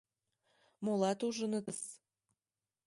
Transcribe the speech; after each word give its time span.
—Молат 0.83 1.19
ужынытыс. 1.27 1.81